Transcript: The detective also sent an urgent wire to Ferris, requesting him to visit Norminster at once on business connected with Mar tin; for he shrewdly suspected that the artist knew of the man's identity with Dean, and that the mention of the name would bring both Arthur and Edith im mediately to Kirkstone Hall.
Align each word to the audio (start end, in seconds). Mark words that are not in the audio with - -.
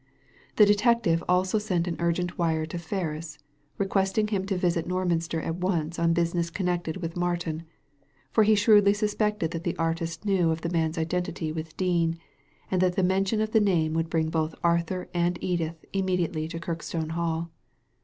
The 0.55 0.65
detective 0.65 1.23
also 1.29 1.59
sent 1.59 1.87
an 1.87 1.95
urgent 1.99 2.35
wire 2.35 2.65
to 2.65 2.79
Ferris, 2.79 3.37
requesting 3.77 4.29
him 4.29 4.47
to 4.47 4.57
visit 4.57 4.87
Norminster 4.87 5.39
at 5.45 5.57
once 5.57 5.99
on 5.99 6.11
business 6.11 6.49
connected 6.49 6.97
with 6.97 7.15
Mar 7.15 7.37
tin; 7.37 7.65
for 8.31 8.43
he 8.43 8.55
shrewdly 8.55 8.93
suspected 8.95 9.51
that 9.51 9.63
the 9.63 9.77
artist 9.77 10.25
knew 10.25 10.49
of 10.49 10.61
the 10.61 10.69
man's 10.71 10.97
identity 10.97 11.51
with 11.51 11.77
Dean, 11.77 12.17
and 12.71 12.81
that 12.81 12.95
the 12.95 13.03
mention 13.03 13.41
of 13.41 13.51
the 13.51 13.59
name 13.59 13.93
would 13.93 14.09
bring 14.09 14.31
both 14.31 14.55
Arthur 14.63 15.07
and 15.13 15.37
Edith 15.39 15.85
im 15.93 16.05
mediately 16.05 16.47
to 16.47 16.59
Kirkstone 16.59 17.11
Hall. 17.11 17.51